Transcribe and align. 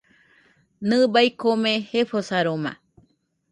Nɨbai 0.87 1.27
kome 1.39 1.71
jefosaroma. 1.89 2.71